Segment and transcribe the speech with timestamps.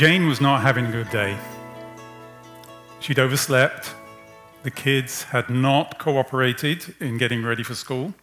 [0.00, 1.36] Jane was not having a good day.
[3.00, 3.94] She'd overslept.
[4.62, 8.14] The kids had not cooperated in getting ready for school.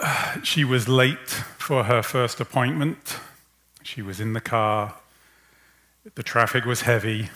[0.42, 3.20] She was late for her first appointment.
[3.84, 4.96] She was in the car.
[6.16, 7.30] The traffic was heavy.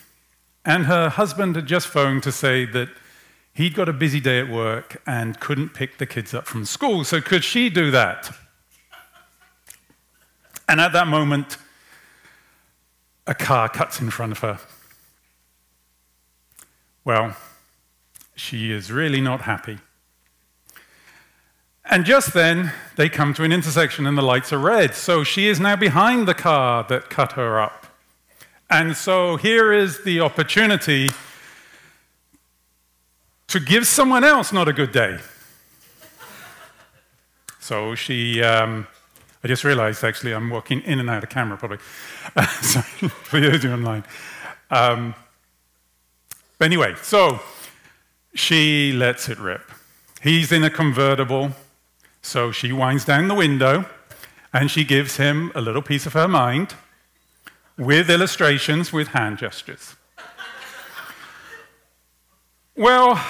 [0.65, 2.89] And her husband had just phoned to say that
[3.55, 7.05] he'd got a busy day at work and couldn't pick the kids up from school.
[7.05, 8.37] So, could she do that?
[10.69, 11.59] And at that moment,
[13.27, 14.59] a car cuts in front of her.
[17.05, 17.37] Well,
[18.35, 19.79] she is really not happy.
[21.89, 24.95] And just then, they come to an intersection and the lights are red.
[24.95, 27.87] So she is now behind the car that cut her up.
[28.69, 31.11] And so here is the opportunity
[33.47, 35.19] to give someone else not a good day.
[37.61, 38.89] So she, um,
[39.47, 41.79] I just realized actually I'm walking in and out of camera probably.
[42.63, 44.03] Sorry, for those online.
[44.73, 45.15] Um,
[46.59, 47.39] but anyway, so
[48.35, 49.71] she lets it rip.
[50.21, 51.53] He's in a convertible,
[52.23, 53.85] so she winds down the window
[54.53, 56.75] and she gives him a little piece of her mind
[57.79, 59.95] with illustrations with hand gestures.
[62.75, 63.25] well,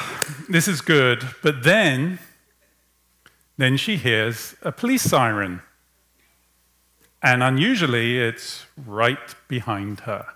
[0.48, 2.20] this is good, but then
[3.58, 5.60] then she hears a police siren.
[7.22, 10.26] And unusually, it's right behind her.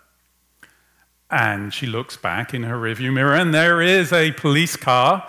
[1.30, 5.28] And she looks back in her rearview mirror, and there is a police car.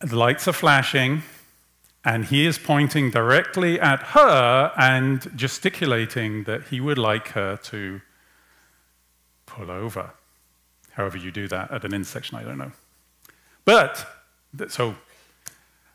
[0.00, 1.22] The lights are flashing,
[2.04, 8.00] and he is pointing directly at her and gesticulating that he would like her to
[9.44, 10.10] pull over.
[10.92, 12.72] However, you do that at an intersection, I don't know.
[13.64, 14.06] But,
[14.68, 14.96] so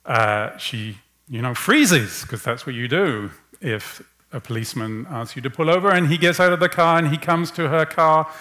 [0.06, 5.42] uh, she, you know, freezes, because that's what you do if a policeman asks you
[5.42, 5.90] to pull over.
[5.90, 8.32] And he gets out of the car and he comes to her car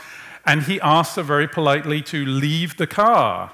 [0.45, 3.53] and he asks her very politely to leave the car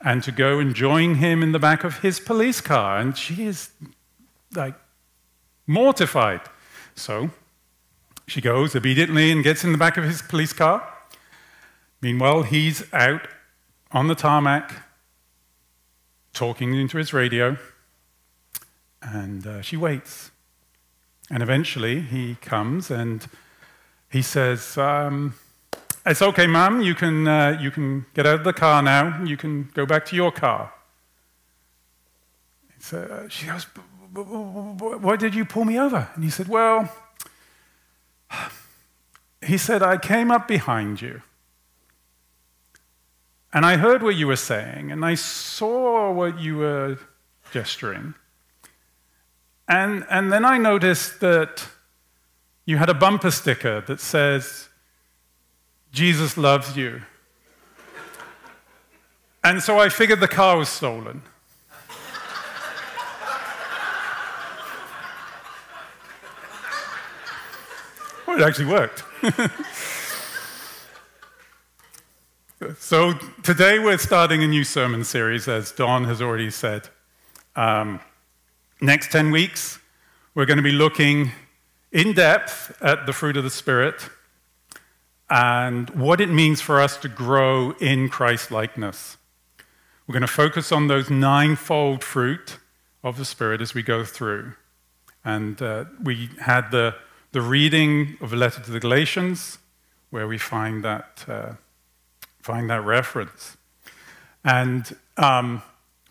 [0.00, 2.98] and to go and join him in the back of his police car.
[2.98, 3.70] And she is
[4.54, 4.74] like
[5.66, 6.40] mortified.
[6.94, 7.30] So
[8.26, 10.86] she goes obediently and gets in the back of his police car.
[12.00, 13.28] Meanwhile, he's out
[13.92, 14.88] on the tarmac
[16.32, 17.56] talking into his radio.
[19.00, 20.31] And uh, she waits.
[21.32, 23.26] And eventually he comes and
[24.10, 25.34] he says, um,
[26.04, 26.82] it's okay, Mum.
[26.82, 29.24] You can, uh, you can get out of the car now.
[29.24, 30.74] You can go back to your car.
[32.78, 33.64] So she goes,
[34.12, 36.08] Why did you pull me over?
[36.14, 36.92] And he said, Well,
[39.46, 41.22] he said, I came up behind you.
[43.54, 46.98] And I heard what you were saying, and I saw what you were
[47.52, 48.14] gesturing.
[49.72, 51.66] And, and then I noticed that
[52.66, 54.68] you had a bumper sticker that says,
[55.92, 57.00] Jesus loves you.
[59.42, 61.22] And so I figured the car was stolen.
[68.26, 69.04] well, it actually worked.
[72.78, 76.90] so today we're starting a new sermon series, as Don has already said.
[77.56, 78.00] Um,
[78.82, 79.78] next 10 weeks,
[80.34, 81.30] we're going to be looking
[81.92, 84.10] in depth at the fruit of the Spirit
[85.30, 89.16] and what it means for us to grow in Christ likeness.
[90.06, 92.58] We're going to focus on those ninefold fruit
[93.04, 94.54] of the Spirit as we go through.
[95.24, 96.96] And uh, we had the,
[97.30, 99.58] the reading of the letter to the Galatians,
[100.10, 101.52] where we find that, uh,
[102.40, 103.56] find that reference.
[104.44, 105.62] And um,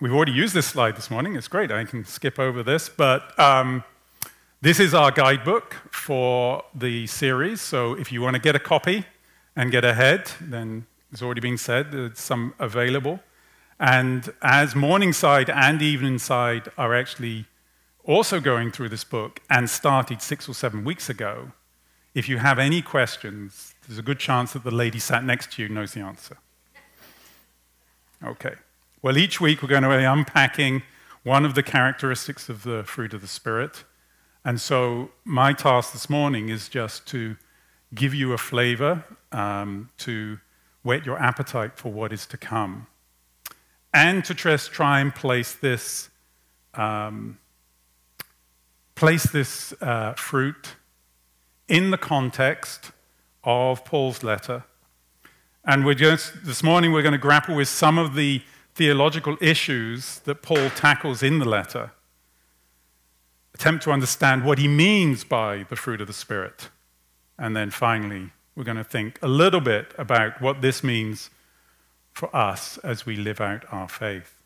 [0.02, 1.36] we've already used this slide this morning.
[1.36, 1.72] It's great.
[1.72, 2.90] I can skip over this.
[2.90, 3.84] But um,
[4.60, 7.62] this is our guidebook for the series.
[7.62, 9.06] So if you want to get a copy
[9.56, 13.20] and get ahead, then it's already been said, there's some available.
[13.80, 17.46] And as Morningside and Eveningside are actually
[18.04, 21.52] also going through this book and started six or seven weeks ago,
[22.16, 25.62] if you have any questions, there's a good chance that the lady sat next to
[25.62, 26.38] you knows the answer.
[28.24, 28.56] Okay.
[29.04, 30.84] Well, each week we're going to be unpacking
[31.24, 33.84] one of the characteristics of the fruit of the Spirit.
[34.46, 37.36] And so my task this morning is just to
[37.96, 40.38] give you a flavor, um, to
[40.84, 42.86] whet your appetite for what is to come,
[43.92, 46.12] and to try and place this,
[46.76, 47.40] um,
[48.94, 50.76] place this uh, fruit
[51.68, 52.92] in the context
[53.44, 54.64] of Paul's letter.
[55.66, 58.44] And we're just, this morning we're going to grapple with some of the
[58.82, 61.92] theological issues that Paul tackles in the letter
[63.54, 66.70] attempt to understand what he means by the fruit of the Spirit
[67.38, 71.30] And then finally, we're going to think a little bit about what this means
[72.12, 74.42] for us as we live out our faith.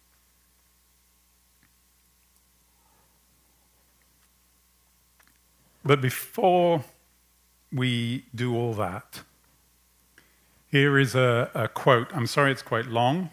[5.86, 6.84] But before
[7.72, 9.22] we do all that,
[10.70, 12.08] here is a, a, quote.
[12.14, 13.30] I'm sorry it's quite long,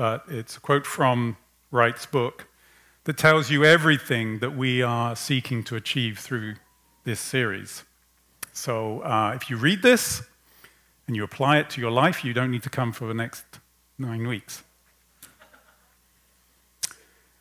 [0.00, 1.36] but it's a quote from
[1.70, 2.46] Wright's book
[3.04, 6.54] that tells you everything that we are seeking to achieve through
[7.04, 7.84] this series.
[8.54, 10.22] So uh, if you read this
[11.06, 13.44] and you apply it to your life, you don't need to come for the next
[13.98, 14.62] nine weeks.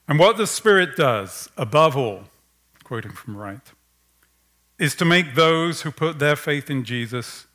[0.09, 2.25] And what the Spirit does, above all,
[2.83, 3.71] quoting from Wright,
[4.77, 7.47] is to make those who put their faith in Jesus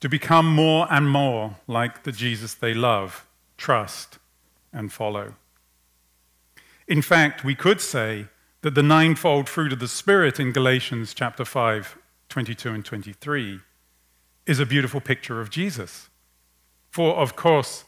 [0.00, 4.18] to become more and more like the Jesus they love, trust,
[4.72, 5.34] and follow.
[6.86, 8.26] In fact, we could say
[8.62, 11.96] that the ninefold fruit of the Spirit in Galatians chapter 5,
[12.28, 13.60] 22 and 23
[14.46, 16.08] is a beautiful picture of Jesus.
[16.90, 17.84] For, of course,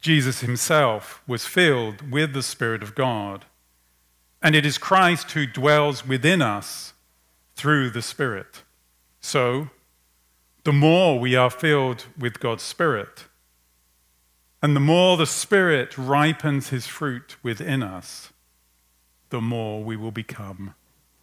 [0.00, 3.44] Jesus himself was filled with the Spirit of God,
[4.42, 6.94] and it is Christ who dwells within us
[7.54, 8.62] through the Spirit.
[9.20, 9.70] So,
[10.64, 13.24] the more we are filled with God's Spirit,
[14.62, 18.32] and the more the Spirit ripens his fruit within us,
[19.30, 20.74] the more we will become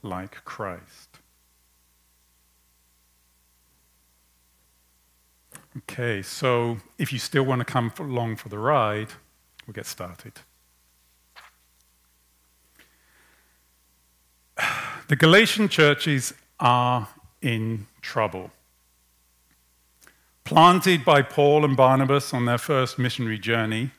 [0.02, 1.20] like Christ.
[5.78, 9.10] Okay, so if you still want to come along for the ride,
[9.66, 10.34] we'll get started.
[15.08, 17.10] The Galatian churches are
[17.40, 18.50] in trouble.
[20.46, 23.90] Planted by Paul and Barnabas on their first missionary journey,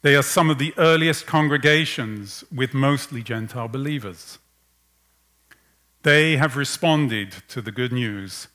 [0.00, 4.38] they are some of the earliest congregations with mostly Gentile believers.
[6.04, 8.48] They have responded to the good news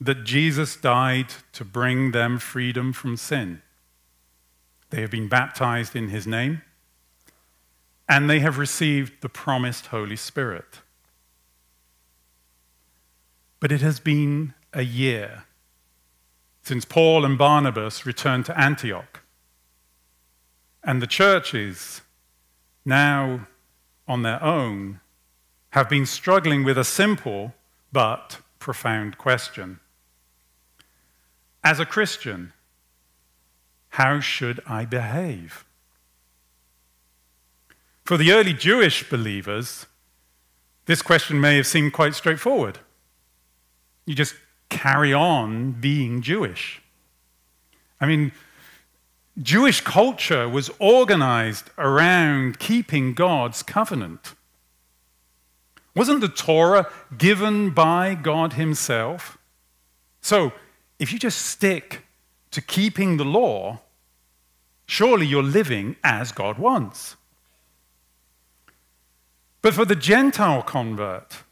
[0.00, 3.60] that Jesus died to bring them freedom from sin.
[4.90, 6.62] They have been baptized in his name,
[8.08, 10.82] and they have received the promised Holy Spirit.
[13.58, 15.46] But it has been a year
[16.68, 19.22] since Paul and Barnabas returned to Antioch.
[20.84, 22.02] And the churches,
[22.84, 23.48] now
[24.06, 25.00] on their own,
[25.70, 27.54] have been struggling with a simple
[27.90, 29.80] but profound question.
[31.64, 32.52] As a Christian,
[33.90, 35.64] how should I behave?
[38.04, 39.86] For the early Jewish believers,
[40.84, 42.78] this question may have seemed quite straightforward.
[44.04, 44.34] You just
[44.68, 46.82] carry on being Jewish.
[48.00, 48.32] I mean,
[49.40, 54.34] Jewish culture was organized around keeping God's covenant.
[55.94, 59.38] Wasn't the Torah given by God Himself?
[60.20, 60.52] So,
[60.98, 62.04] if you just stick
[62.50, 63.80] to keeping the law,
[64.86, 67.16] surely you're living as God wants.
[69.62, 71.42] But for the Gentile convert,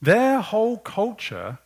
[0.00, 1.58] their whole culture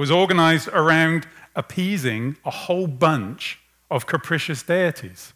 [0.00, 3.60] was organized around appeasing a whole bunch
[3.90, 5.34] of capricious deities.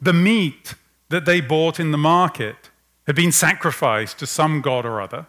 [0.00, 0.74] The meat
[1.08, 2.70] that they bought in the market
[3.06, 5.28] had been sacrificed to some god or other.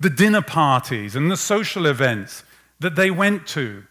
[0.00, 2.42] The dinner parties and the social events
[2.80, 3.84] that they went to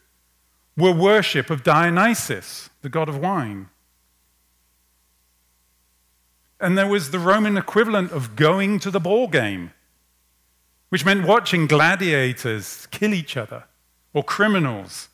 [0.76, 3.70] were worship of Dionysus, the god of wine.
[6.60, 9.72] And there was the Roman equivalent of going to the ball game
[10.96, 13.66] which meant watching gladiators kill each other
[14.14, 15.10] or criminals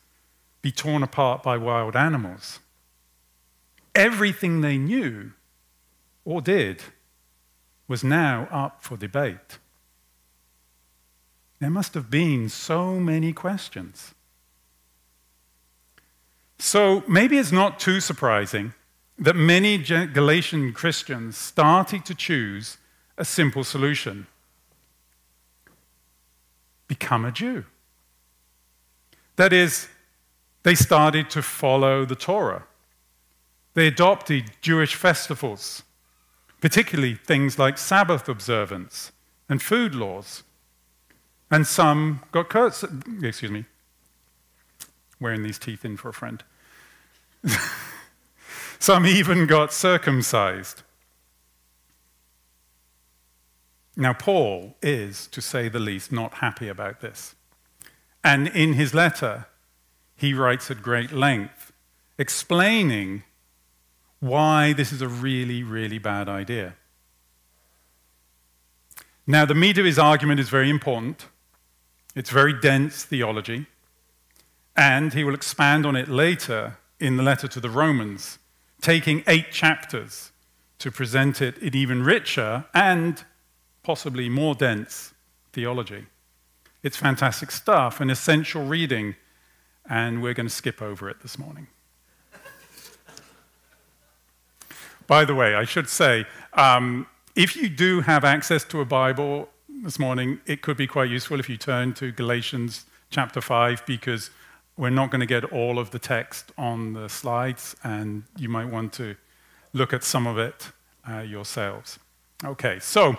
[0.60, 2.60] be torn apart by wild animals.
[3.92, 5.32] Everything they knew
[6.24, 6.84] or did
[7.88, 9.58] was now up for debate.
[11.58, 14.14] There must have been so many questions.
[16.60, 18.72] So maybe it's not too surprising
[19.18, 22.78] that many Galatian Christians started to choose
[23.18, 24.28] a simple solution
[26.92, 27.64] become a Jew.
[29.36, 29.88] That is,
[30.62, 32.64] they started to follow the Torah.
[33.72, 35.84] They adopted Jewish festivals,
[36.60, 39.10] particularly things like Sabbath observance
[39.48, 40.42] and food laws.
[41.50, 42.84] And some got cursed.
[43.22, 43.64] Excuse me.
[45.18, 46.44] Wearing these teeth in for a friend.
[48.78, 50.82] some even got circumcised.
[53.96, 57.34] Now, Paul is, to say the least, not happy about this.
[58.24, 59.46] And in his letter,
[60.16, 61.72] he writes at great length,
[62.18, 63.24] explaining
[64.20, 66.74] why this is a really, really bad idea.
[69.26, 71.26] Now, the meat of his argument is very important,
[72.14, 73.66] It's very dense theology,
[74.76, 78.38] and he will expand on it later in the letter to the Romans,
[78.80, 80.30] taking eight chapters
[80.78, 83.24] to present it in even richer and
[83.82, 85.12] possibly more dense
[85.52, 86.06] theology.
[86.82, 89.14] It's fantastic stuff, an essential reading,
[89.88, 91.68] and we're going to skip over it this morning.
[95.06, 99.48] By the way, I should say, um, if you do have access to a Bible
[99.82, 104.30] this morning, it could be quite useful if you turn to Galatians chapter 5 because
[104.76, 108.68] we're not going to get all of the text on the slides, and you might
[108.68, 109.16] want to
[109.72, 110.70] look at some of it
[111.08, 111.98] uh, yourselves.
[112.44, 113.16] Okay, so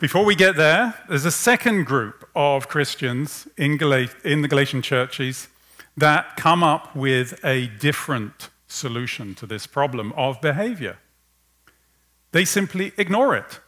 [0.00, 3.78] before we get there, there's a second group of Christians in,
[4.24, 5.48] in the Galatian churches
[5.96, 10.98] that come up with a different solution to this problem of behavior.
[12.32, 13.60] They simply ignore it.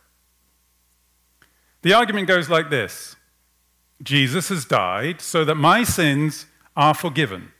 [1.83, 3.15] The argument goes like this
[4.03, 7.53] Jesus has died so that my sins are forgiven.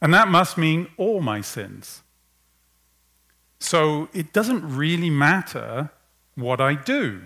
[0.00, 2.02] And that must mean all my sins.
[3.58, 5.90] So it doesn't really matter
[6.34, 7.22] what I do.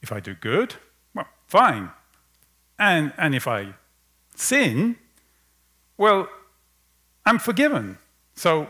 [0.00, 0.74] If I do good,
[1.14, 1.90] well, fine.
[2.78, 3.74] And, and if I
[4.34, 4.96] sin,
[5.96, 6.28] well,
[7.24, 7.98] I'm forgiven.
[8.34, 8.68] So,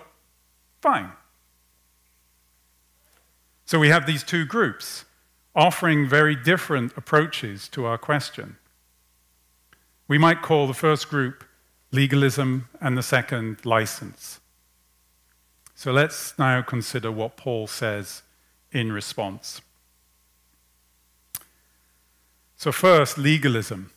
[0.80, 1.12] fine.
[3.64, 5.06] So we have these two groups
[5.54, 8.56] offering very different approaches to our question.
[10.08, 11.44] We might call the first group
[11.90, 14.40] legalism and the second license.
[15.74, 18.22] So let's now consider what Paul says
[18.72, 19.60] in response.
[22.56, 23.90] So, first, legalism.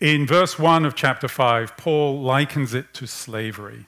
[0.00, 3.86] In verse 1 of chapter 5, Paul likens it to slavery.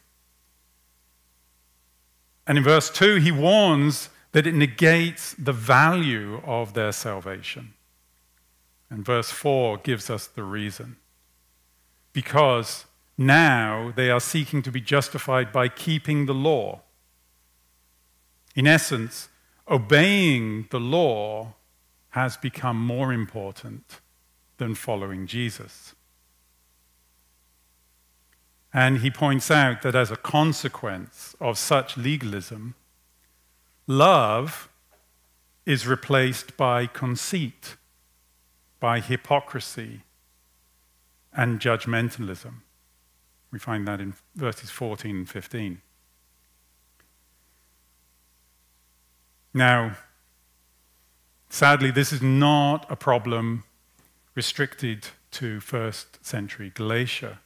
[2.47, 7.75] And in verse 2, he warns that it negates the value of their salvation.
[8.91, 10.97] And verse 4 gives us the reason.
[12.12, 12.87] Because
[13.17, 16.81] now they are seeking to be justified by keeping the law.
[18.57, 19.29] In essence,
[19.71, 21.55] obeying the law
[22.11, 24.00] has become more important
[24.59, 25.95] than following Jesus.
[28.73, 32.75] And he points out that as a consequence of such legalism,
[33.91, 34.69] Love
[35.67, 37.77] is replaced by conceit,
[38.79, 40.03] by hypocrisy,
[41.33, 42.61] and judgmentalism.
[43.50, 45.83] We find that in verses 14 and 15.
[49.52, 49.97] Now,
[51.49, 53.64] sadly, this is not a problem
[54.35, 57.40] restricted to first century Galatia.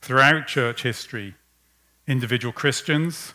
[0.00, 1.34] Throughout church history,
[2.06, 3.34] individual Christians,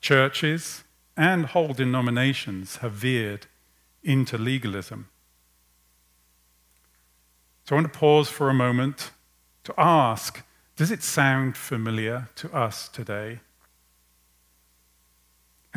[0.00, 0.84] Churches
[1.16, 3.46] and whole denominations have veered
[4.02, 5.08] into legalism.
[7.64, 9.10] So I want to pause for a moment
[9.64, 10.42] to ask
[10.76, 13.40] does it sound familiar to us today?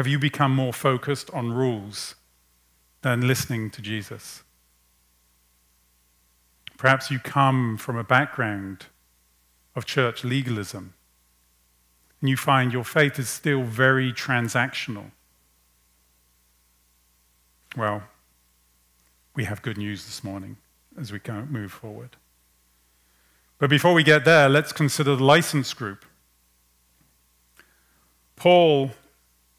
[0.01, 2.15] Have you become more focused on rules
[3.03, 4.41] than listening to Jesus?
[6.75, 8.87] Perhaps you come from a background
[9.75, 10.95] of church legalism
[12.19, 15.11] and you find your faith is still very transactional.
[17.77, 18.01] Well,
[19.35, 20.57] we have good news this morning
[20.99, 22.15] as we move forward.
[23.59, 26.05] But before we get there, let's consider the license group.
[28.35, 28.93] Paul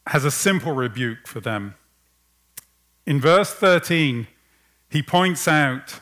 [0.07, 1.75] has a simple rebuke for them.
[3.07, 4.27] In verse 13,
[4.89, 6.01] he points out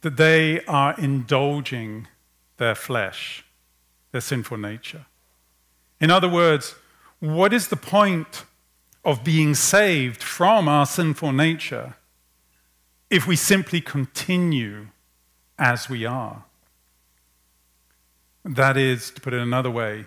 [0.00, 2.08] that they are indulging
[2.56, 3.44] their flesh,
[4.12, 5.06] their sinful nature.
[6.00, 6.74] In other words,
[7.20, 8.44] what is the point
[9.04, 11.94] of being saved from our sinful nature
[13.08, 14.88] if we simply continue
[15.58, 16.44] as we are?
[18.44, 20.06] That is, to put it another way,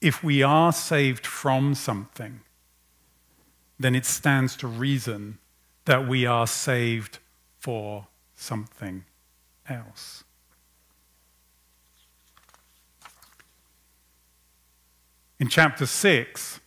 [0.00, 2.40] if we are saved from something,
[3.78, 5.38] then it stands to reason
[5.84, 7.18] that we are saved
[7.58, 9.04] for something
[9.68, 10.24] else.
[15.38, 16.60] In chapter 6,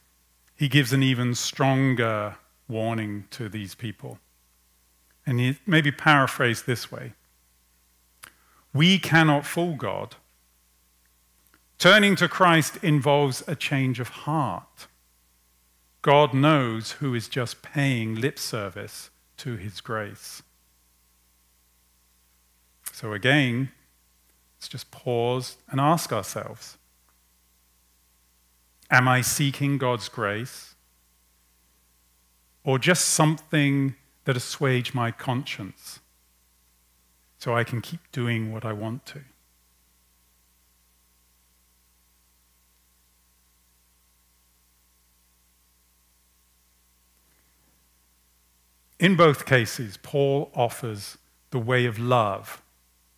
[0.56, 2.38] he gives an even stronger
[2.68, 4.18] warning to these people.
[5.26, 7.14] And he maybe paraphrased this way
[8.74, 10.16] We cannot fool God.
[11.84, 14.88] Turning to Christ involves a change of heart.
[16.02, 20.44] God knows who is just paying lip service to his grace.
[22.94, 23.70] So again,
[24.56, 26.78] let's just pause and ask ourselves
[28.90, 30.76] Am I seeking God's grace?
[32.64, 36.00] Or just something that assuage my conscience?
[37.38, 39.20] so I can keep doing what I want to.
[49.04, 51.18] In both cases, Paul offers
[51.52, 52.62] the way of love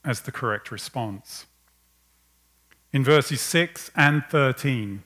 [0.04, 1.46] as the correct response.
[2.92, 5.04] In verses 6 and 13,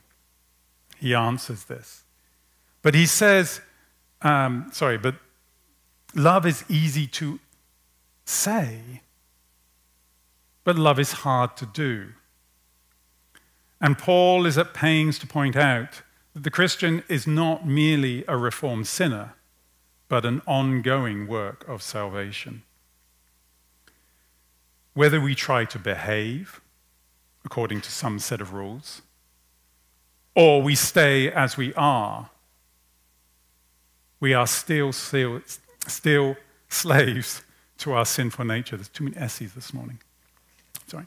[0.97, 2.05] he answers this.
[2.81, 3.59] But he says,
[4.21, 5.15] um, sorry, but
[6.15, 7.41] love is easy to
[8.23, 9.01] say,
[10.63, 12.13] but love is hard to do.
[13.81, 18.37] And Paul is at pains to point out that the Christian is not merely a
[18.37, 19.33] reformed sinner,
[20.09, 22.63] but an ongoing work of salvation.
[24.93, 26.59] Whether we try to behave
[27.45, 29.01] according to some set of rules,
[30.35, 32.31] or we stay as we are,
[34.19, 35.41] we are still, still,
[35.87, 36.35] still
[36.67, 37.43] slaves
[37.77, 38.75] to our sinful nature.
[38.75, 39.99] There's too many S's this morning.
[40.87, 41.05] Sorry.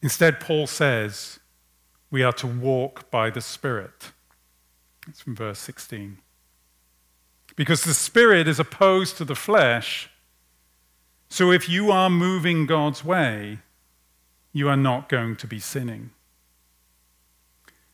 [0.00, 1.38] Instead, Paul says
[2.10, 4.12] we are to walk by the Spirit.
[5.08, 6.18] It's from verse 16.
[7.56, 10.10] Because the Spirit is opposed to the flesh.
[11.28, 13.58] So if you are moving God's way,
[14.52, 16.10] you are not going to be sinning.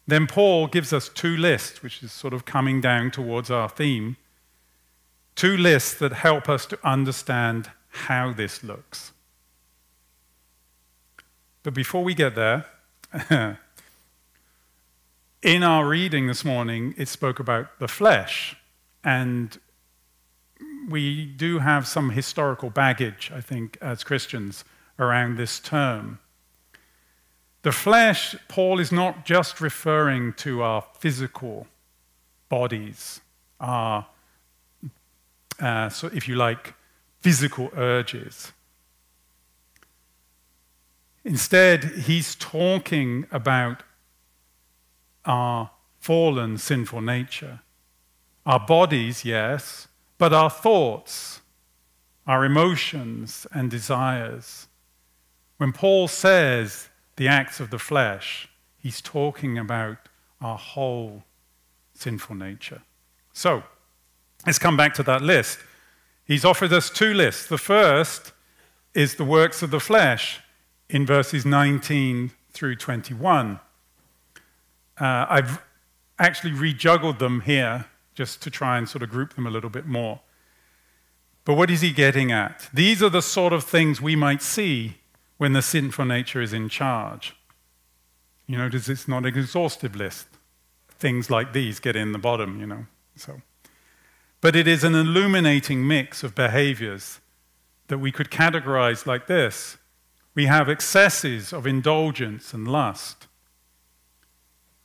[0.07, 4.17] Then Paul gives us two lists, which is sort of coming down towards our theme.
[5.35, 9.13] Two lists that help us to understand how this looks.
[11.63, 12.67] But before we get there,
[15.45, 18.57] in our reading this morning, it spoke about the flesh.
[19.05, 19.59] And
[20.89, 24.65] we do have some historical baggage, I think, as Christians
[24.99, 26.19] around this term.
[27.61, 31.67] The flesh, Paul is not just referring to our physical
[32.49, 33.21] bodies,
[33.61, 34.07] our,
[35.61, 36.73] uh, so if you like,
[37.21, 38.53] physical urges.
[41.23, 43.83] Instead, he's talking about
[45.25, 47.61] our fallen, sinful nature.
[48.45, 51.41] Our bodies, yes, but our thoughts,
[52.27, 54.69] our emotions, and desires.
[55.57, 59.97] When Paul says the acts of the flesh, he's talking about
[60.41, 61.25] our whole
[61.95, 62.83] sinful nature.
[63.33, 63.63] So,
[64.47, 65.59] let's come back to that list.
[66.25, 67.47] He's offered us two lists.
[67.47, 68.33] The first
[68.95, 70.41] is the works of the flesh
[70.89, 73.61] in verses 19 through 21.
[75.01, 75.63] Uh, I've
[76.19, 79.87] actually rejuggled them here just to try and sort of group them a little bit
[79.87, 80.21] more.
[81.45, 82.69] But what is he getting at?
[82.73, 84.99] These are the sort of things we might see
[85.37, 87.37] when the sinful nature is in charge.
[88.47, 90.29] You notice it's not an exhaustive list.
[90.89, 92.87] Things like these get in the bottom, you know.
[93.17, 93.43] So.
[94.41, 97.21] But it is an illuminating mix of behaviors
[97.89, 99.77] that we could categorize like this.
[100.35, 103.27] We have excesses of indulgence and lust.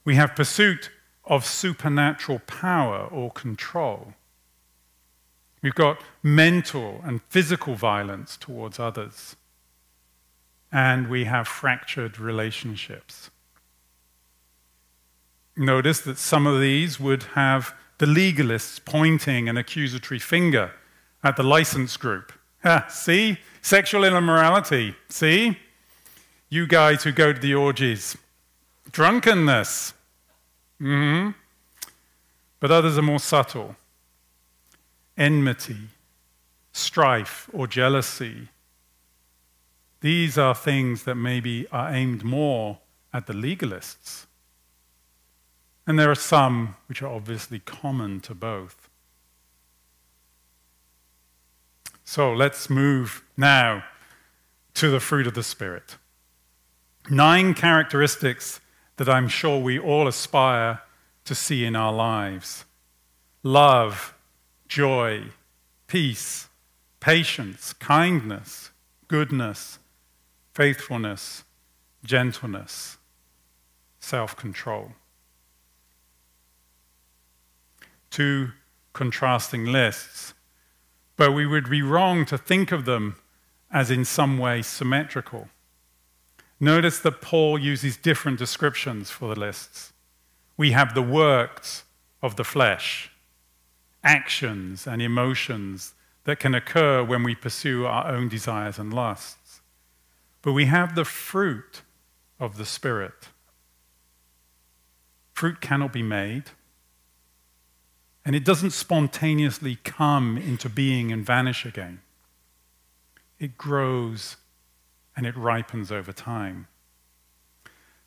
[0.10, 0.90] We have pursuit
[1.24, 4.16] of supernatural power or control.
[5.62, 9.36] We've got mental and physical violence towards others
[10.72, 13.30] and we have fractured relationships.
[15.56, 20.72] Notice that some of these would have the legalists pointing an accusatory finger
[21.24, 22.34] at the license group.
[22.66, 23.38] Ah, see?
[23.62, 24.96] Sexual immorality.
[25.10, 25.60] See?
[26.50, 28.18] You guys who go to the orgies.
[28.92, 29.94] Drunkenness.
[30.82, 31.32] Mm-hmm.
[32.60, 33.76] But others are more subtle.
[35.18, 35.90] Enmity,
[36.72, 38.50] strife, or jealousy
[40.02, 42.80] these are things that maybe are aimed more
[43.14, 44.26] at the legalists.
[45.86, 48.90] And there are some which are obviously common to both.
[52.06, 53.84] So let's move now
[54.76, 55.98] to the fruit of the Spirit.
[57.10, 58.62] Nine characteristics
[59.00, 60.82] that I'm sure we all aspire
[61.24, 62.66] to see in our lives
[63.44, 64.14] love,
[64.68, 65.24] joy,
[65.88, 66.50] peace,
[67.00, 68.72] patience, kindness,
[69.08, 69.80] goodness,
[70.54, 71.46] faithfulness,
[72.04, 72.98] gentleness,
[74.02, 74.92] self control.
[78.10, 78.50] Two
[78.92, 80.34] contrasting lists,
[81.16, 83.16] but we would be wrong to think of them
[83.72, 85.48] as in some way symmetrical.
[86.60, 89.94] Notice that Paul uses different descriptions for the lists.
[90.58, 91.84] We have the works
[92.22, 93.12] of the flesh,
[94.04, 95.94] actions and emotions
[96.26, 99.62] that can occur when we pursue our own desires and lusts.
[100.42, 101.82] But we have the fruit
[102.40, 103.30] of the Spirit.
[105.34, 106.52] Fruit cannot be made,
[108.26, 112.02] And it doesn't spontaneously come into being and vanish again.
[113.40, 114.36] It grows
[115.20, 116.66] and it ripens over time.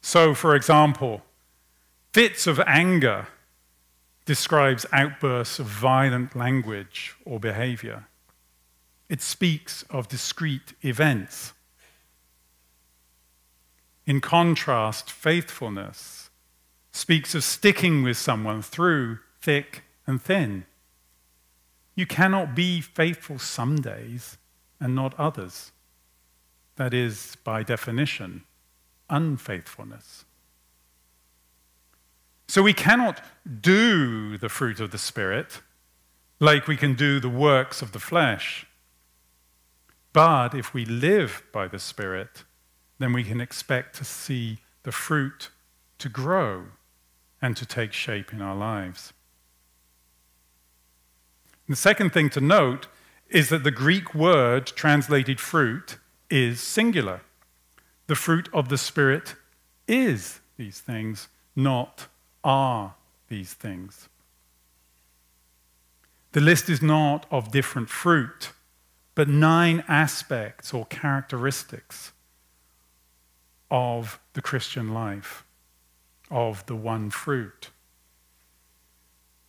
[0.01, 1.20] So, for example,
[2.14, 3.27] fits of anger
[4.25, 8.07] describes outbursts of violent language or behavior.
[9.11, 11.53] It speaks of discrete events.
[14.07, 16.31] In contrast, faithfulness
[16.92, 20.64] speaks of sticking with someone through thick and thin.
[21.94, 24.38] You cannot be faithful some days
[24.81, 25.72] and not others.
[26.76, 28.44] That is, by definition,
[29.11, 30.24] unfaithfulness.
[32.48, 33.24] So we cannot
[33.61, 35.61] do the fruit of the Spirit
[36.40, 38.66] like we can do the works of the flesh.
[40.12, 42.44] But if we live by the Spirit,
[42.98, 45.50] then we can expect to see the fruit
[45.98, 46.66] to grow
[47.40, 49.12] and to take shape in our lives.
[51.68, 52.88] The second thing to note
[53.30, 55.96] is that the Greek word translated fruit
[56.33, 57.21] is singular.
[58.07, 59.35] The fruit of the Spirit
[59.87, 62.07] is these things, not
[62.42, 62.95] are
[63.29, 64.09] these things.
[66.33, 68.53] The list is not of different fruit,
[69.14, 72.12] but nine aspects or characteristics
[73.71, 75.45] of the Christian life,
[76.31, 77.68] of the one fruit.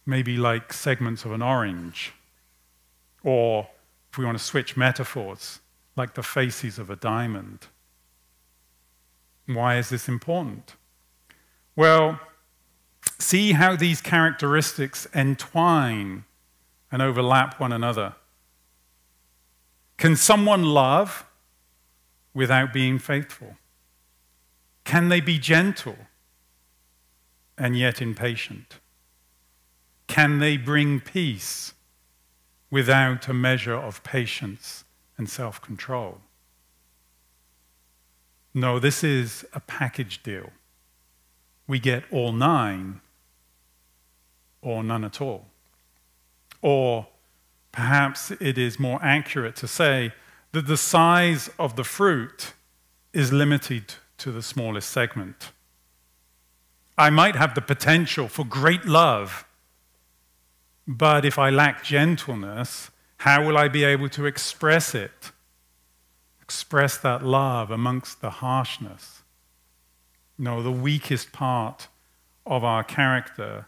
[0.06, 2.12] Maybe like segments of an orange,
[3.24, 3.70] or
[4.12, 5.62] if we want to switch metaphors,
[5.96, 7.68] like the faces of a diamond.
[9.46, 10.76] Why is this important?
[11.76, 12.20] Well,
[13.20, 16.26] see how these characteristics entwine
[16.92, 18.16] and overlap one another.
[19.98, 21.26] Can someone love
[22.34, 23.58] without being faithful?
[24.84, 25.98] Can they be gentle
[27.58, 28.80] and yet impatient?
[30.08, 31.74] Can they bring peace
[32.70, 34.83] without a measure of patience
[35.18, 36.22] and self control?
[38.54, 40.52] No, this is a package deal.
[41.68, 43.02] We get all nine
[44.62, 45.48] or none at all.
[46.62, 47.08] Or
[47.72, 50.14] perhaps it is more accurate to say
[50.52, 52.54] that the size of the fruit
[53.12, 55.52] is limited to the smallest segment.
[56.98, 59.46] I might have the potential for great love,
[60.88, 62.92] but if I lack gentleness,
[63.24, 65.32] how will I be able to express it?
[66.42, 69.22] Express that love amongst the harshness.
[70.38, 71.88] No, the weakest part
[72.46, 73.68] of our character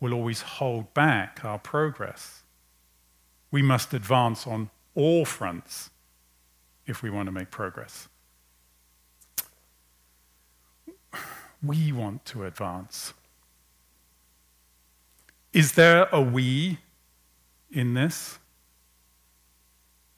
[0.00, 2.44] will always hold back our progress.
[3.50, 5.90] We must advance on all fronts
[6.86, 8.08] if we want to make progress.
[11.62, 13.12] We want to advance.
[15.52, 16.78] Is there a we
[17.70, 18.38] in this?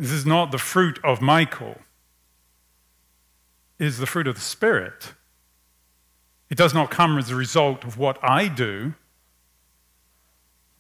[0.01, 1.77] This is not the fruit of Michael.
[3.79, 5.13] It is the fruit of the Spirit.
[6.49, 8.95] It does not come as a result of what I do,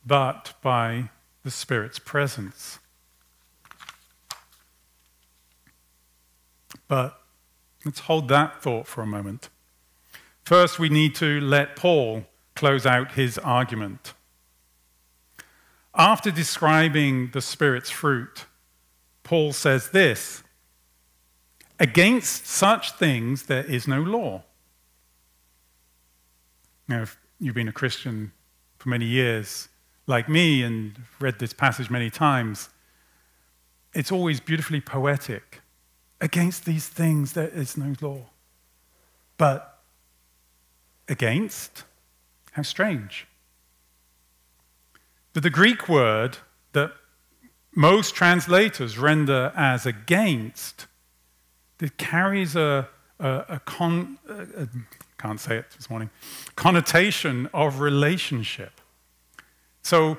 [0.06, 1.10] but by
[1.42, 2.78] the Spirit's presence.
[6.88, 7.20] But
[7.84, 9.50] let's hold that thought for a moment.
[10.44, 12.24] First, we need to let Paul
[12.56, 14.14] close out his argument.
[15.94, 18.46] After describing the Spirit's fruit,
[19.30, 20.42] Paul says this
[21.78, 24.42] Against such things there is no law.
[26.88, 28.32] Now, if you've been a Christian
[28.78, 29.68] for many years,
[30.08, 32.70] like me and read this passage many times,
[33.94, 35.60] it's always beautifully poetic.
[36.20, 38.30] Against these things there is no law.
[39.38, 39.78] But
[41.08, 41.84] against,
[42.50, 43.28] how strange.
[45.34, 46.38] But the Greek word
[46.72, 46.90] that
[47.74, 50.86] most translators render as against,
[51.80, 54.68] it carries a, a, a, con, a, a
[55.18, 56.10] can't say it this morning,
[56.56, 58.80] connotation of relationship.
[59.82, 60.18] So,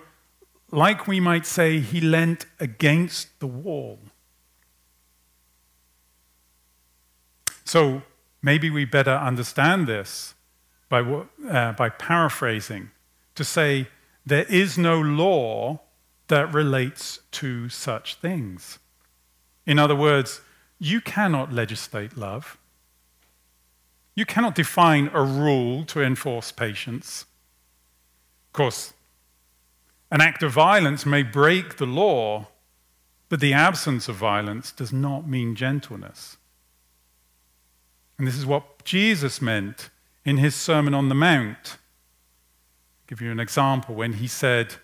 [0.71, 3.99] like we might say, he leant against the wall.
[7.65, 8.03] So,
[8.41, 10.35] maybe we better understand this
[10.89, 12.91] by, uh, by paraphrasing
[13.35, 13.87] to say,
[14.25, 15.81] there is no law
[16.31, 18.79] that relates to such things.
[19.65, 20.39] In other words,
[20.79, 22.57] you cannot legislate love.
[24.15, 27.25] You cannot define a rule to enforce patience.
[28.47, 28.93] Of course,
[30.09, 32.47] an act of violence may break the law,
[33.27, 36.37] but the absence of violence does not mean gentleness.
[38.17, 39.89] And this is what Jesus meant
[40.23, 41.75] in his Sermon on the Mount.
[41.75, 44.75] I'll give you an example when he said,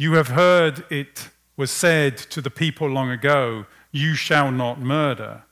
[0.00, 5.42] You have heard it was said to the people long ago, You shall not murder.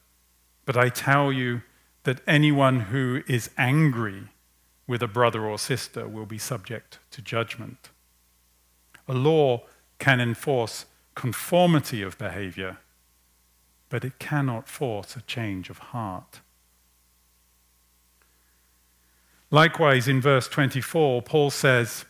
[0.65, 1.61] But I tell you
[2.05, 4.29] that anyone who is angry
[4.87, 7.91] with a brother or sister will be subject to judgment.
[9.07, 9.65] A law
[9.99, 12.79] can enforce conformity of behavior,
[13.91, 16.41] but it cannot force a change of heart.
[19.51, 22.07] Likewise, in verse 24, Paul says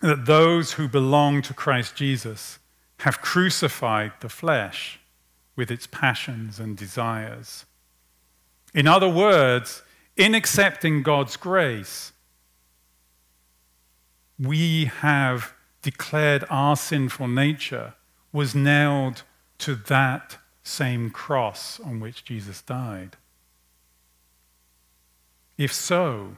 [0.00, 2.58] that those who belong to Christ Jesus
[3.00, 5.00] have crucified the flesh
[5.56, 7.64] with its passions and desires.
[8.74, 9.82] In other words,
[10.16, 12.12] in accepting God's grace,
[14.38, 17.94] we have declared our sinful nature
[18.32, 19.22] was nailed
[19.58, 23.16] to that same cross on which Jesus died.
[25.56, 26.36] If so,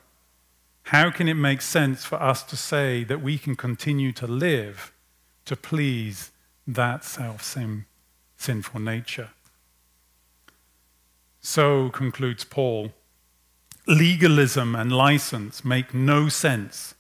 [0.91, 4.93] how can it make sense for us to say that we can continue to live
[5.45, 6.33] to please
[6.67, 7.87] that self same
[8.37, 9.31] sinful nature?
[11.41, 12.93] So concludes Paul
[13.87, 16.97] legalism and license make no sense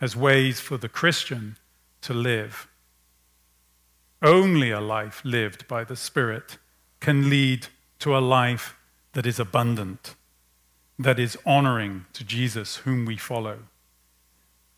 [0.00, 1.56] as ways for the Christian
[2.00, 2.66] to live.
[4.20, 6.58] Only a life lived by the Spirit
[6.98, 7.68] can lead
[8.00, 8.74] to a life
[9.12, 10.16] that is abundant
[11.00, 13.60] that is honoring to Jesus, whom we follow,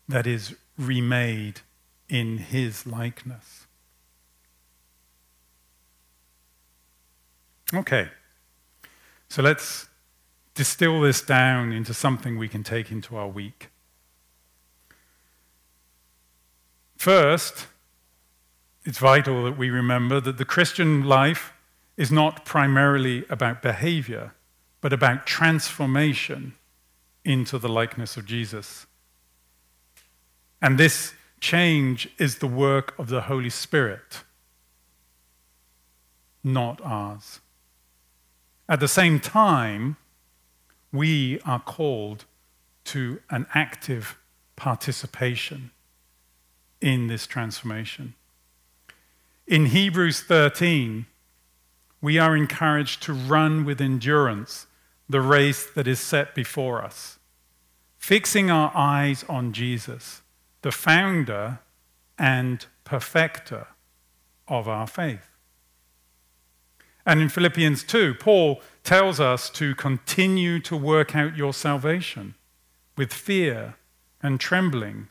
[0.07, 1.59] that is remade
[2.07, 3.67] in his likeness.
[7.73, 8.07] Okay,
[9.27, 9.89] so let's
[10.55, 13.69] distill this down into something we can take into our week.
[16.95, 17.67] First,
[18.85, 21.51] it's vital that we remember that the Christian life
[21.97, 24.33] is not primarily about behavior
[24.83, 26.53] but about transformation
[27.23, 28.85] into the likeness of Jesus.
[30.61, 34.23] And this change is the work of the Holy Spirit,
[36.43, 37.39] not ours.
[38.67, 39.95] At the same time,
[40.91, 42.25] we are called
[42.83, 44.17] to an active
[44.57, 45.71] participation
[46.81, 48.15] in this transformation.
[49.47, 51.05] In Hebrews 13,
[52.01, 54.67] we are encouraged to run with endurance
[55.13, 57.19] the race that is set before us,
[57.99, 60.23] fixing our eyes on Jesus,
[60.63, 61.59] the founder
[62.17, 63.67] and perfecter
[64.47, 65.29] of our faith.
[67.05, 72.33] And in Philippians 2, Paul tells us to continue to work out your salvation
[72.97, 73.75] with fear
[74.19, 75.09] and trembling,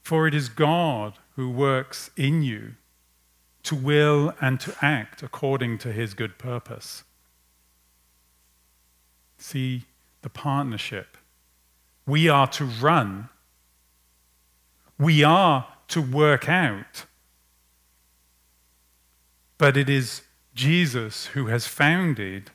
[0.00, 2.76] for it is God who works in you
[3.64, 7.02] to will and to act according to his good purpose.
[9.40, 9.84] See
[10.22, 11.16] the partnership.
[12.06, 13.30] We are to run,
[14.98, 17.06] we are to work out.
[19.58, 20.22] But it is
[20.54, 22.50] Jesus who has founded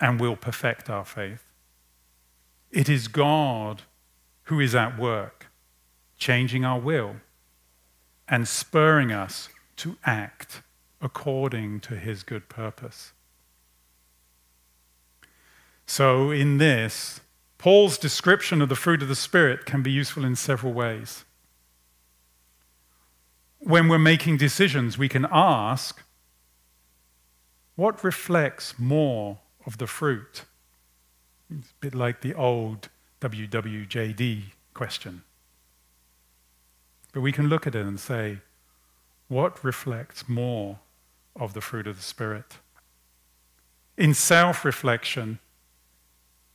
[0.00, 1.44] and will perfect our faith.
[2.70, 3.82] It is God
[4.44, 5.46] who is at work,
[6.16, 7.16] changing our will
[8.28, 10.62] and spurring us to act
[11.00, 13.12] according to his good purpose.
[15.90, 17.22] So, in this,
[17.56, 21.24] Paul's description of the fruit of the Spirit can be useful in several ways.
[23.58, 26.02] When we're making decisions, we can ask,
[27.74, 30.44] what reflects more of the fruit?
[31.50, 32.90] It's a bit like the old
[33.22, 34.42] WWJD
[34.74, 35.22] question.
[37.14, 38.40] But we can look at it and say,
[39.28, 40.80] what reflects more
[41.34, 42.58] of the fruit of the Spirit?
[43.96, 45.38] In self reflection,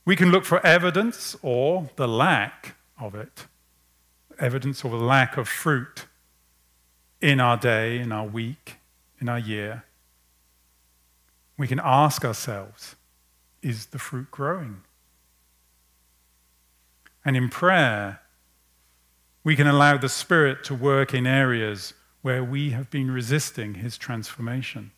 [0.04, 3.46] we can look for evidence or the lack of it,
[4.38, 6.06] evidence or the lack of fruit
[7.20, 8.76] in our day, in our week,
[9.20, 9.84] in our year.
[11.56, 12.96] We can ask ourselves,
[13.62, 14.82] is the fruit growing?
[17.24, 18.20] And in prayer,
[19.42, 23.96] we can allow the Spirit to work in areas where we have been resisting His
[23.96, 24.90] transformation.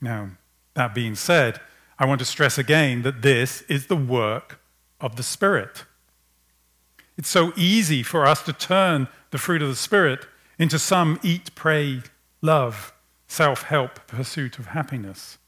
[0.00, 0.30] Now,
[0.74, 1.60] that being said,
[1.98, 4.60] I want to stress again that this is the work
[5.00, 5.84] of the Spirit.
[7.16, 10.26] It's so easy for us to turn the fruit of the Spirit
[10.58, 12.02] into some eat, pray,
[12.42, 12.92] love,
[13.26, 15.38] self help pursuit of happiness.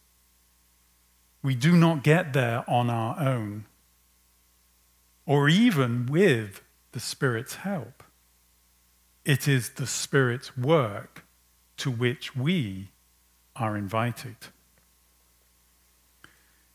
[1.42, 3.66] We do not get there on our own,
[5.26, 8.02] or even with the Spirit's help.
[9.24, 11.24] It is the Spirit's work
[11.76, 12.88] to which we
[13.54, 14.36] are invited.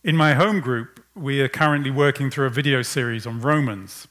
[0.03, 4.05] In my home group, we are currently working through a video series on Romans.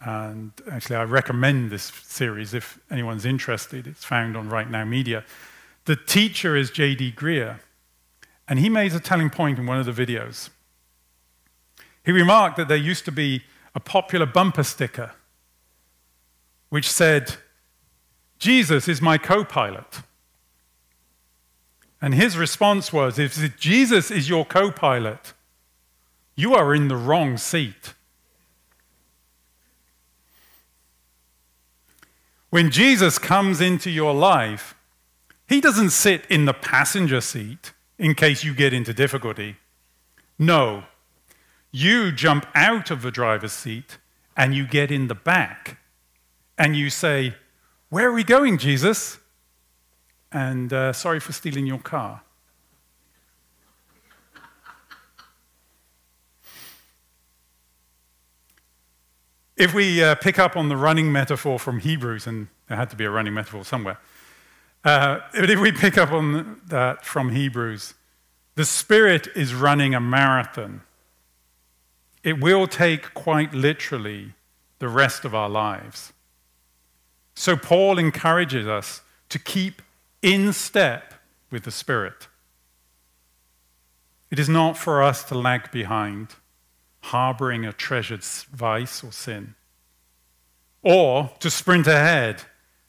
[0.00, 3.86] And actually, I recommend this series if anyone's interested.
[3.86, 5.22] It's found on Right Now Media.
[5.84, 7.12] The teacher is J.D.
[7.12, 7.60] Greear,
[8.48, 10.48] and he made a telling point in one of the videos.
[12.02, 13.42] He remarked that there used to be
[13.74, 15.12] a popular bumper sticker
[16.70, 17.34] which said,
[18.38, 20.00] Jesus is my co pilot.
[22.04, 25.32] And his response was, if Jesus is your co pilot,
[26.36, 27.94] you are in the wrong seat.
[32.50, 34.74] When Jesus comes into your life,
[35.48, 39.56] he doesn't sit in the passenger seat in case you get into difficulty.
[40.38, 40.84] No,
[41.72, 43.96] you jump out of the driver's seat
[44.36, 45.78] and you get in the back
[46.58, 47.34] and you say,
[47.88, 49.20] Where are we going, Jesus?
[50.34, 52.20] And uh, sorry for stealing your car.
[59.56, 62.96] If we uh, pick up on the running metaphor from Hebrews, and there had to
[62.96, 64.00] be a running metaphor somewhere,
[64.84, 67.94] uh, but if we pick up on that from Hebrews,
[68.56, 70.82] the Spirit is running a marathon.
[72.24, 74.34] It will take quite literally
[74.80, 76.12] the rest of our lives.
[77.36, 79.80] So Paul encourages us to keep
[80.24, 81.12] in step
[81.50, 82.28] with the Spirit.
[84.30, 86.36] It is not for us to lag behind
[87.02, 89.54] harboring a treasured vice or sin,
[90.82, 92.42] or to sprint ahead,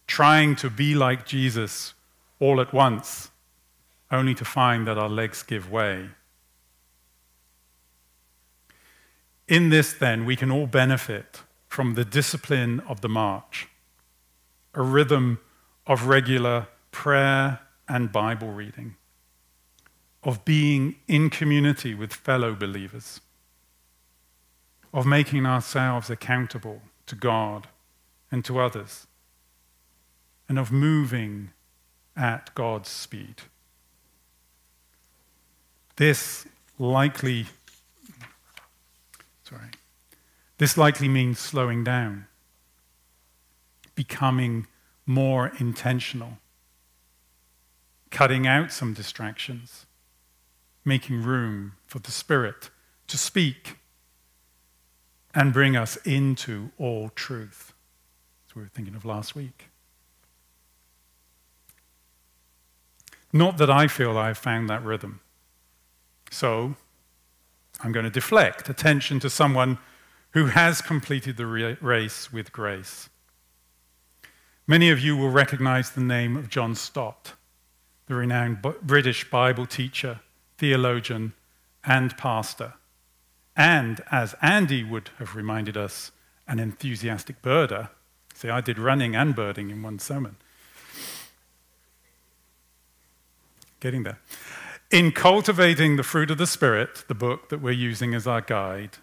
[0.07, 1.93] trying to be like Jesus
[2.39, 3.31] all at once,
[4.09, 6.11] only to find that our legs give way.
[9.49, 13.67] In this, then, we can all benefit from the discipline of the march,
[14.73, 15.39] a rhythm
[15.85, 18.95] of regular prayer and Bible reading,
[20.23, 23.19] of being in community with fellow believers
[24.95, 27.67] of making ourselves accountable to God
[28.31, 29.07] and to others,
[30.47, 31.51] and of moving
[32.15, 33.41] at God's speed.
[35.97, 36.45] This
[36.79, 37.47] likely,
[39.43, 39.71] sorry,
[40.59, 42.27] this likely means slowing down,
[43.95, 44.65] becoming
[45.05, 46.37] more intentional,
[48.15, 49.85] cutting out some distractions,
[50.85, 52.69] making room for the Spirit
[53.07, 53.75] to speak
[55.33, 57.73] and bring us into all truth.
[58.47, 59.65] As we were thinking of last week.
[63.33, 65.19] Not that I feel I've found that rhythm.
[66.31, 66.75] So
[67.81, 69.77] I'm going to deflect attention to someone
[70.31, 71.47] who has completed the
[71.81, 73.09] race with grace.
[74.65, 77.33] Many of you will recognize the name of John Stott,
[78.07, 80.19] the renowned British Bible teacher,
[80.57, 81.33] theologian,
[81.83, 82.73] and pastor
[83.55, 86.11] and as Andy would have reminded us,
[86.47, 87.89] an enthusiastic birder.
[88.33, 90.35] See, I did running and birding in one sermon.
[93.79, 94.19] Getting there.
[94.91, 98.97] In Cultivating the Fruit of the Spirit, the book that we're using as our guide,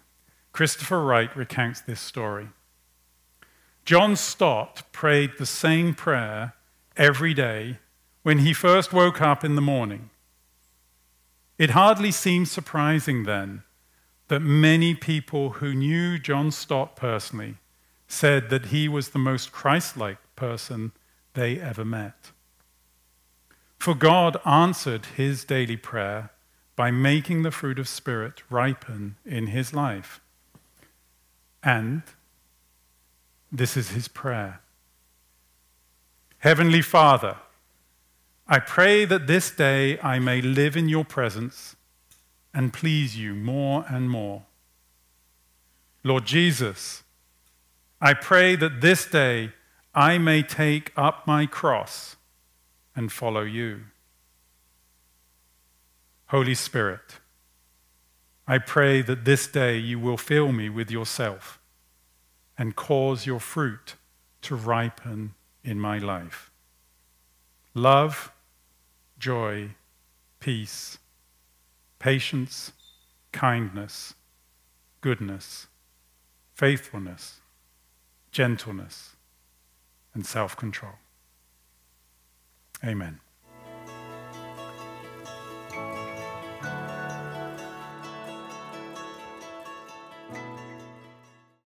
[0.51, 2.49] Christopher Wright recounts this story.
[3.85, 6.53] John Stott prayed the same prayer
[6.95, 7.79] every day
[8.23, 10.09] when he first woke up in the morning.
[11.57, 13.63] It hardly seemed surprising then
[14.29, 17.57] that many people who knew John Stott personally
[18.07, 20.91] said that he was the most Christ like person
[21.33, 22.31] they ever met.
[23.77, 26.31] For God answered his daily prayer
[26.75, 30.21] by making the fruit of Spirit ripen in his life.
[31.61, 32.03] And
[33.51, 34.61] this is his prayer
[36.39, 37.37] Heavenly Father,
[38.47, 41.75] I pray that this day I may live in your presence
[42.53, 44.43] and please you more and more.
[46.03, 47.03] Lord Jesus,
[48.01, 49.53] I pray that this day
[49.95, 52.17] I may take up my cross
[52.95, 53.81] and follow you.
[56.27, 57.19] Holy Spirit,
[58.45, 61.59] I pray that this day you will fill me with yourself
[62.57, 63.95] and cause your fruit
[64.41, 66.51] to ripen in my life.
[67.73, 68.31] Love,
[69.17, 69.69] joy,
[70.39, 70.97] peace
[72.03, 72.73] patience,
[73.31, 74.13] kindness,
[74.99, 75.67] goodness,
[76.53, 77.39] faithfulness,
[78.29, 79.15] gentleness,
[80.13, 80.95] and self control.
[82.83, 83.21] Amen.